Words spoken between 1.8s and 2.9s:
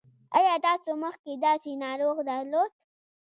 ناروغ درلود؟